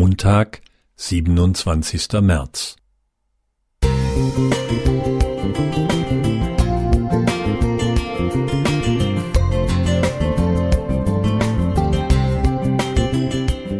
Montag, 0.00 0.60
27. 0.94 2.20
März. 2.20 2.76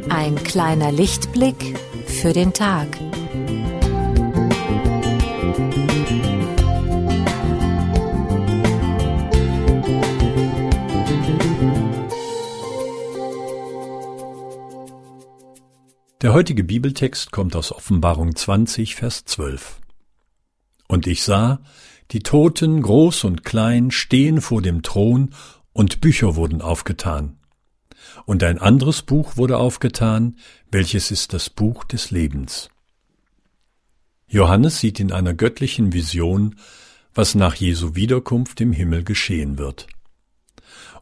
Ein 0.08 0.34
kleiner 0.42 0.90
Lichtblick 0.90 1.78
für 2.08 2.32
den 2.32 2.52
Tag. 2.52 2.88
Der 16.20 16.32
heutige 16.32 16.64
Bibeltext 16.64 17.30
kommt 17.30 17.54
aus 17.54 17.70
Offenbarung 17.70 18.34
20, 18.34 18.96
Vers 18.96 19.24
12. 19.24 19.78
Und 20.88 21.06
ich 21.06 21.22
sah, 21.22 21.60
die 22.10 22.24
Toten, 22.24 22.82
groß 22.82 23.22
und 23.22 23.44
klein, 23.44 23.92
stehen 23.92 24.40
vor 24.40 24.60
dem 24.60 24.82
Thron, 24.82 25.32
und 25.72 26.00
Bücher 26.00 26.34
wurden 26.34 26.60
aufgetan. 26.60 27.38
Und 28.26 28.42
ein 28.42 28.58
anderes 28.58 29.02
Buch 29.02 29.36
wurde 29.36 29.58
aufgetan, 29.58 30.34
welches 30.72 31.12
ist 31.12 31.34
das 31.34 31.50
Buch 31.50 31.84
des 31.84 32.10
Lebens. 32.10 32.68
Johannes 34.26 34.80
sieht 34.80 34.98
in 34.98 35.12
einer 35.12 35.34
göttlichen 35.34 35.92
Vision, 35.92 36.56
was 37.14 37.36
nach 37.36 37.54
Jesu 37.54 37.94
Wiederkunft 37.94 38.60
im 38.60 38.72
Himmel 38.72 39.04
geschehen 39.04 39.56
wird. 39.56 39.86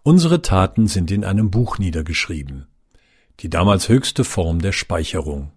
Unsere 0.03 0.43
Taten 0.43 0.89
sind 0.89 1.11
in 1.11 1.25
einem 1.25 1.51
Buch 1.51 1.79
niedergeschrieben 1.79 2.67
die 3.41 3.51
damals 3.51 3.89
höchste 3.89 4.25
Form 4.25 4.61
der 4.61 4.73
Speicherung. 4.73 5.53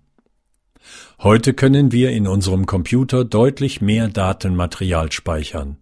Heute 1.20 1.54
können 1.54 1.92
wir 1.92 2.12
in 2.12 2.28
unserem 2.28 2.66
Computer 2.66 3.26
deutlich 3.26 3.82
mehr 3.82 4.08
Datenmaterial 4.08 5.12
speichern. 5.12 5.78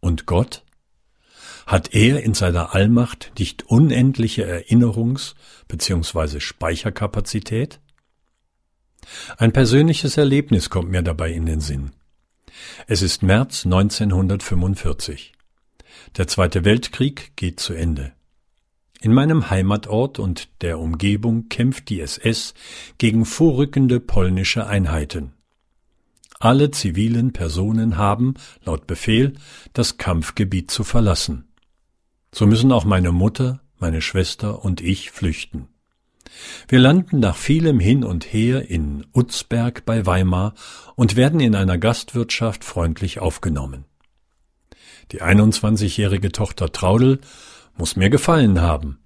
Und 0.00 0.26
Gott? 0.26 0.64
Hat 1.66 1.94
er 1.94 2.22
in 2.22 2.34
seiner 2.34 2.74
Allmacht 2.74 3.32
nicht 3.38 3.64
unendliche 3.64 4.44
Erinnerungs- 4.46 5.34
bzw. 5.68 6.40
Speicherkapazität? 6.40 7.80
Ein 9.36 9.52
persönliches 9.52 10.16
Erlebnis 10.16 10.70
kommt 10.70 10.90
mir 10.90 11.02
dabei 11.02 11.32
in 11.32 11.46
den 11.46 11.60
Sinn. 11.60 11.92
Es 12.86 13.02
ist 13.02 13.22
März 13.22 13.64
1945. 13.64 15.32
Der 16.16 16.28
Zweite 16.28 16.64
Weltkrieg 16.64 17.32
geht 17.36 17.60
zu 17.60 17.74
Ende. 17.74 18.12
In 19.02 19.12
meinem 19.12 19.50
Heimatort 19.50 20.20
und 20.20 20.48
der 20.62 20.78
Umgebung 20.78 21.48
kämpft 21.48 21.88
die 21.88 22.00
SS 22.00 22.54
gegen 22.98 23.24
vorrückende 23.24 23.98
polnische 23.98 24.68
Einheiten. 24.68 25.32
Alle 26.38 26.70
zivilen 26.70 27.32
Personen 27.32 27.96
haben, 27.96 28.34
laut 28.64 28.86
Befehl, 28.86 29.32
das 29.72 29.96
Kampfgebiet 29.96 30.70
zu 30.70 30.84
verlassen. 30.84 31.48
So 32.32 32.46
müssen 32.46 32.70
auch 32.70 32.84
meine 32.84 33.10
Mutter, 33.10 33.60
meine 33.76 34.02
Schwester 34.02 34.64
und 34.64 34.80
ich 34.80 35.10
flüchten. 35.10 35.66
Wir 36.68 36.78
landen 36.78 37.18
nach 37.18 37.36
vielem 37.36 37.80
Hin 37.80 38.04
und 38.04 38.32
Her 38.32 38.70
in 38.70 39.04
Utzberg 39.12 39.84
bei 39.84 40.06
Weimar 40.06 40.54
und 40.94 41.16
werden 41.16 41.40
in 41.40 41.56
einer 41.56 41.76
Gastwirtschaft 41.76 42.62
freundlich 42.62 43.18
aufgenommen. 43.18 43.84
Die 45.10 45.22
21-jährige 45.22 46.30
Tochter 46.30 46.70
Traudel 46.70 47.20
muss 47.76 47.96
mir 47.96 48.10
gefallen 48.10 48.60
haben, 48.60 48.98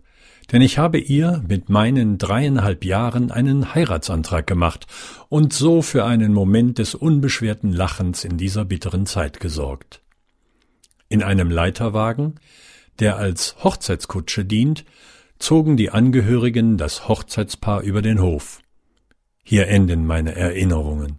denn 0.52 0.62
ich 0.62 0.78
habe 0.78 0.98
ihr 0.98 1.42
mit 1.48 1.68
meinen 1.68 2.18
dreieinhalb 2.18 2.84
Jahren 2.84 3.30
einen 3.30 3.74
Heiratsantrag 3.74 4.46
gemacht 4.46 4.86
und 5.28 5.52
so 5.52 5.82
für 5.82 6.04
einen 6.04 6.32
Moment 6.32 6.78
des 6.78 6.94
unbeschwerten 6.94 7.72
Lachens 7.72 8.24
in 8.24 8.36
dieser 8.36 8.64
bitteren 8.64 9.06
Zeit 9.06 9.40
gesorgt. 9.40 10.02
In 11.08 11.22
einem 11.22 11.50
Leiterwagen, 11.50 12.36
der 12.98 13.16
als 13.16 13.56
Hochzeitskutsche 13.62 14.44
dient, 14.44 14.84
zogen 15.38 15.76
die 15.76 15.90
Angehörigen 15.90 16.78
das 16.78 17.08
Hochzeitspaar 17.08 17.82
über 17.82 18.02
den 18.02 18.20
Hof. 18.20 18.60
Hier 19.42 19.68
enden 19.68 20.06
meine 20.06 20.34
Erinnerungen. 20.34 21.18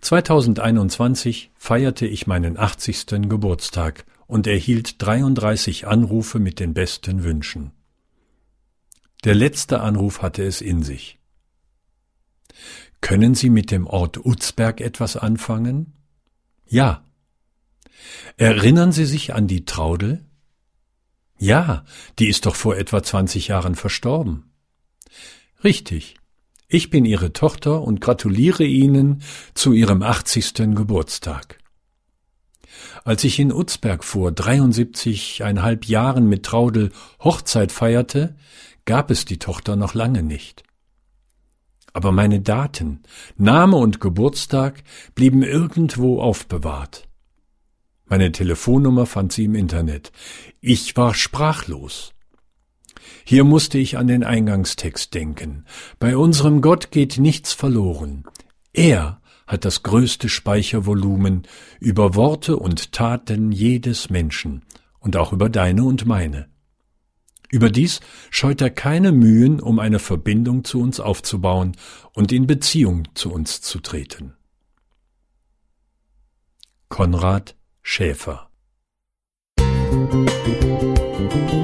2021 0.00 1.50
feierte 1.56 2.06
ich 2.06 2.26
meinen 2.26 2.58
80. 2.58 3.28
Geburtstag 3.28 4.04
und 4.26 4.46
erhielt 4.46 5.02
33 5.02 5.86
Anrufe 5.86 6.38
mit 6.38 6.60
den 6.60 6.74
besten 6.74 7.24
Wünschen. 7.24 7.72
Der 9.24 9.34
letzte 9.34 9.80
Anruf 9.80 10.22
hatte 10.22 10.44
es 10.44 10.60
in 10.60 10.82
sich. 10.82 11.18
Können 13.00 13.34
Sie 13.34 13.50
mit 13.50 13.70
dem 13.70 13.86
Ort 13.86 14.24
Utzberg 14.24 14.80
etwas 14.80 15.16
anfangen? 15.16 15.92
Ja. 16.66 17.04
Erinnern 18.36 18.92
Sie 18.92 19.04
sich 19.04 19.34
an 19.34 19.46
die 19.46 19.64
Traudel? 19.64 20.24
Ja, 21.38 21.84
die 22.18 22.28
ist 22.28 22.46
doch 22.46 22.54
vor 22.54 22.76
etwa 22.76 23.02
20 23.02 23.48
Jahren 23.48 23.74
verstorben. 23.74 24.52
Richtig. 25.62 26.16
Ich 26.68 26.90
bin 26.90 27.04
Ihre 27.04 27.32
Tochter 27.32 27.82
und 27.82 28.00
gratuliere 28.00 28.64
Ihnen 28.64 29.22
zu 29.54 29.72
Ihrem 29.72 30.02
80. 30.02 30.54
Geburtstag. 30.74 31.58
Als 33.04 33.24
ich 33.24 33.38
in 33.38 33.52
Utzberg 33.52 34.04
vor 34.04 34.30
73,5 34.30 35.86
Jahren 35.86 36.28
mit 36.28 36.44
Traudel 36.44 36.90
Hochzeit 37.20 37.72
feierte, 37.72 38.36
gab 38.84 39.10
es 39.10 39.24
die 39.24 39.38
Tochter 39.38 39.76
noch 39.76 39.94
lange 39.94 40.22
nicht. 40.22 40.62
Aber 41.92 42.10
meine 42.12 42.40
Daten, 42.40 43.02
Name 43.36 43.76
und 43.76 44.00
Geburtstag 44.00 44.82
blieben 45.14 45.42
irgendwo 45.42 46.20
aufbewahrt. 46.20 47.08
Meine 48.06 48.32
Telefonnummer 48.32 49.06
fand 49.06 49.32
sie 49.32 49.44
im 49.44 49.54
Internet. 49.54 50.12
Ich 50.60 50.96
war 50.96 51.14
sprachlos. 51.14 52.12
Hier 53.24 53.44
musste 53.44 53.78
ich 53.78 53.96
an 53.96 54.06
den 54.06 54.24
Eingangstext 54.24 55.14
denken. 55.14 55.64
Bei 55.98 56.16
unserem 56.16 56.60
Gott 56.60 56.90
geht 56.90 57.18
nichts 57.18 57.52
verloren. 57.52 58.24
Er 58.72 59.20
hat 59.46 59.64
das 59.64 59.82
größte 59.82 60.28
Speichervolumen 60.28 61.42
über 61.80 62.14
Worte 62.14 62.56
und 62.56 62.92
Taten 62.92 63.52
jedes 63.52 64.10
Menschen 64.10 64.62
und 65.00 65.16
auch 65.16 65.32
über 65.32 65.48
deine 65.48 65.84
und 65.84 66.06
meine. 66.06 66.48
Überdies 67.50 68.00
scheut 68.30 68.60
er 68.60 68.70
keine 68.70 69.12
Mühen, 69.12 69.60
um 69.60 69.78
eine 69.78 69.98
Verbindung 69.98 70.64
zu 70.64 70.80
uns 70.80 70.98
aufzubauen 70.98 71.76
und 72.12 72.32
in 72.32 72.46
Beziehung 72.46 73.08
zu 73.14 73.32
uns 73.32 73.60
zu 73.60 73.80
treten. 73.80 74.34
Konrad 76.88 77.54
Schäfer 77.82 78.50
Musik 80.04 81.63